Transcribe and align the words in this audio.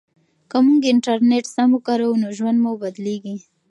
که 0.49 0.57
موږ 0.65 0.81
انټرنیټ 0.91 1.45
سم 1.55 1.69
وکاروو 1.73 2.19
نو 2.21 2.27
ژوند 2.37 2.57
مو 2.63 2.71
بدلیږي. 2.81 3.37